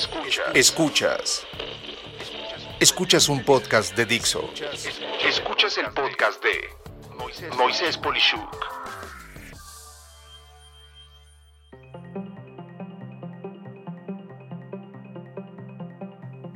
[0.00, 0.46] Escuchas.
[0.54, 1.46] Escuchas.
[2.80, 4.48] Escuchas un podcast de Dixo.
[5.28, 8.56] Escuchas el podcast de Moisés Polishuk.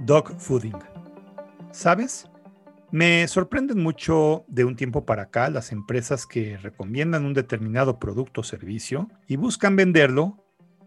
[0.07, 0.79] Dog fooding.
[1.71, 2.31] ¿Sabes?
[2.93, 8.41] Me sorprenden mucho de un tiempo para acá las empresas que recomiendan un determinado producto
[8.41, 10.44] o servicio y buscan venderlo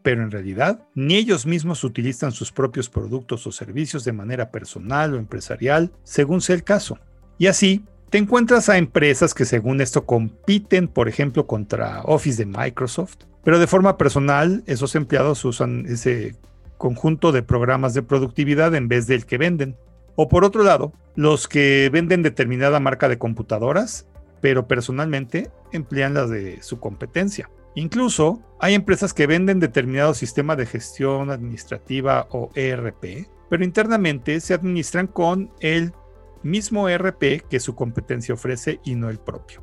[0.08, 5.14] pero en realidad ni ellos mismos utilizan sus propios productos o servicios de manera personal
[5.14, 6.98] o empresarial, según sea el caso.
[7.38, 12.46] Y así, te encuentras a empresas que según esto compiten, por ejemplo, contra Office de
[12.46, 16.38] Microsoft, pero de forma personal esos empleados usan ese
[16.78, 19.76] conjunto de programas de productividad en vez del que venden.
[20.16, 24.08] O por otro lado, los que venden determinada marca de computadoras,
[24.40, 27.50] pero personalmente emplean las de su competencia.
[27.78, 34.56] Incluso hay empresas que venden determinado sistema de gestión administrativa o ERP, pero internamente se
[34.56, 35.94] administran con el
[36.42, 39.62] mismo ERP que su competencia ofrece y no el propio.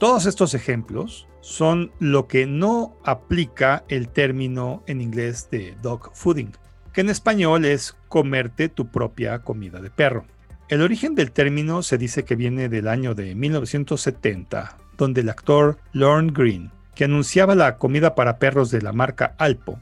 [0.00, 6.52] Todos estos ejemplos son lo que no aplica el término en inglés de dog fooding,
[6.94, 10.24] que en español es comerte tu propia comida de perro.
[10.70, 15.76] El origen del término se dice que viene del año de 1970, donde el actor
[15.92, 19.78] Lorne Green que anunciaba la comida para perros de la marca Alpo,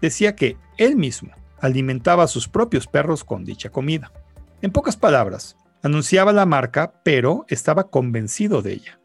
[0.00, 4.12] decía que él mismo alimentaba a sus propios perros con dicha comida.
[4.60, 9.00] En pocas palabras, anunciaba la marca, pero estaba convencido de ella.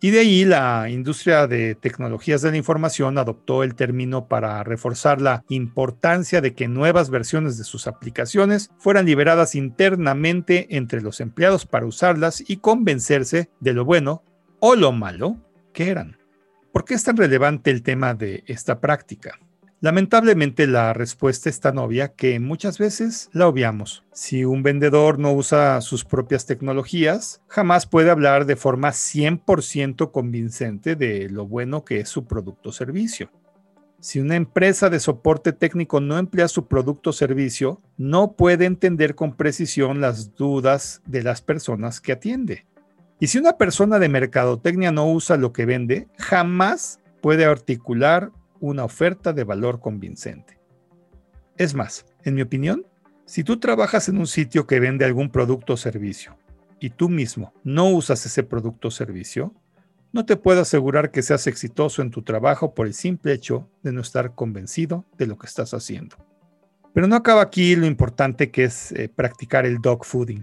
[0.00, 5.22] Y de ahí la industria de tecnologías de la información adoptó el término para reforzar
[5.22, 11.64] la importancia de que nuevas versiones de sus aplicaciones fueran liberadas internamente entre los empleados
[11.64, 14.22] para usarlas y convencerse de lo bueno
[14.60, 15.38] o lo malo
[15.72, 16.18] que eran.
[16.74, 19.38] ¿Por qué es tan relevante el tema de esta práctica?
[19.80, 24.02] Lamentablemente la respuesta es tan obvia que muchas veces la obviamos.
[24.12, 30.96] Si un vendedor no usa sus propias tecnologías, jamás puede hablar de forma 100% convincente
[30.96, 33.30] de lo bueno que es su producto o servicio.
[34.00, 39.14] Si una empresa de soporte técnico no emplea su producto o servicio, no puede entender
[39.14, 42.66] con precisión las dudas de las personas que atiende.
[43.20, 48.30] Y si una persona de mercadotecnia no usa lo que vende, jamás puede articular
[48.60, 50.58] una oferta de valor convincente.
[51.56, 52.86] Es más, en mi opinión,
[53.26, 56.36] si tú trabajas en un sitio que vende algún producto o servicio
[56.80, 59.54] y tú mismo no usas ese producto o servicio,
[60.12, 63.92] no te puedo asegurar que seas exitoso en tu trabajo por el simple hecho de
[63.92, 66.16] no estar convencido de lo que estás haciendo.
[66.92, 70.42] Pero no acaba aquí lo importante que es eh, practicar el dog fooding.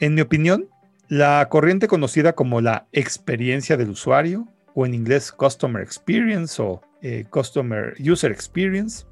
[0.00, 0.68] En mi opinión,
[1.08, 7.24] la corriente conocida como la experiencia del usuario, o en inglés Customer Experience o eh,
[7.30, 9.06] Customer User Experience,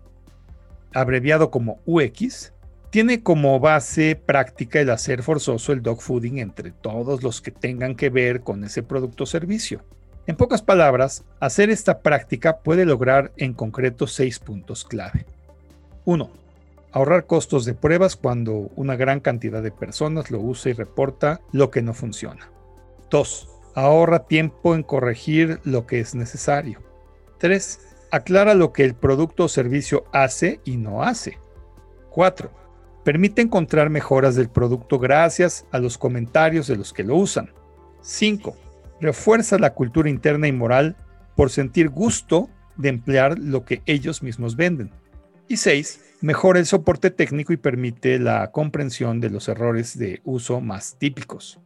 [0.95, 2.53] abreviado como UX,
[2.91, 7.97] tiene como base práctica el hacer forzoso el dog fooding entre todos los que tengan
[7.97, 9.83] que ver con ese producto o servicio.
[10.27, 15.27] En pocas palabras, hacer esta práctica puede lograr en concreto seis puntos clave.
[16.05, 16.46] 1
[16.97, 21.71] ahorrar costos de pruebas cuando una gran cantidad de personas lo usa y reporta lo
[21.71, 22.51] que no funciona.
[23.11, 23.51] 2.
[23.75, 26.81] Ahorra tiempo en corregir lo que es necesario.
[27.37, 27.81] 3.
[28.11, 31.39] Aclara lo que el producto o servicio hace y no hace.
[32.13, 32.51] 4.
[33.05, 37.51] Permite encontrar mejoras del producto gracias a los comentarios de los que lo usan.
[38.01, 38.57] 5.
[39.03, 40.97] Refuerza la cultura interna y moral
[41.37, 42.49] por sentir gusto
[42.79, 44.93] de emplear lo que ellos mismos venden.
[45.49, 50.61] Y 6 mejora el soporte técnico y permite la comprensión de los errores de uso
[50.61, 51.61] más típicos.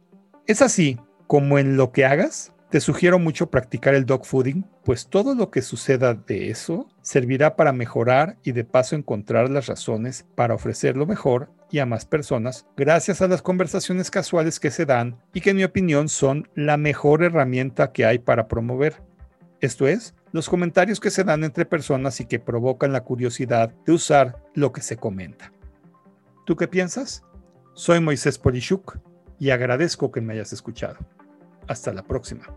[0.45, 5.07] Es así como en lo que hagas, te sugiero mucho practicar el dog fooding, pues
[5.07, 10.25] todo lo que suceda de eso servirá para mejorar y de paso encontrar las razones
[10.35, 15.17] para ofrecerlo mejor y a más personas gracias a las conversaciones casuales que se dan
[15.33, 19.01] y que en mi opinión son la mejor herramienta que hay para promover.
[19.61, 23.93] Esto es, los comentarios que se dan entre personas y que provocan la curiosidad de
[23.93, 25.53] usar lo que se comenta.
[26.47, 27.23] ¿Tú qué piensas?
[27.75, 28.97] Soy Moisés Polishuk
[29.39, 30.97] y agradezco que me hayas escuchado.
[31.67, 32.47] Hasta la próxima.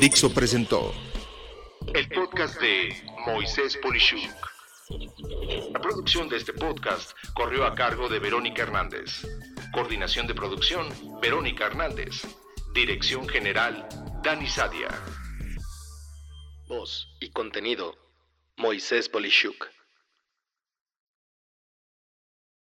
[0.00, 0.92] Dixo presentó
[1.94, 2.94] el podcast de
[3.26, 4.53] Moisés Polishuk.
[4.90, 9.26] La producción de este podcast corrió a cargo de Verónica Hernández.
[9.72, 10.88] Coordinación de producción,
[11.22, 12.22] Verónica Hernández.
[12.74, 13.88] Dirección General,
[14.22, 14.88] Dani Sadia.
[16.68, 17.96] Voz y contenido,
[18.56, 19.68] Moisés Polishuk.